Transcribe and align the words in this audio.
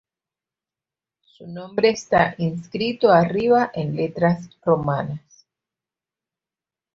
Su 1.21 1.45
nombre 1.45 1.91
está 1.91 2.33
inscrito 2.39 3.11
arriba 3.11 3.69
en 3.75 3.95
letras 3.95 4.49
romanas. 4.65 5.45